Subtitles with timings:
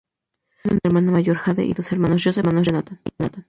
[0.63, 2.99] Ella tiene una hermana mayor, Jade, y dos hermanos, Joseph y Jonathan.